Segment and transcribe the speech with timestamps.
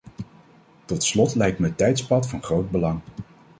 [0.85, 2.99] Tot slot lijkt me het tijdspad van groot belang.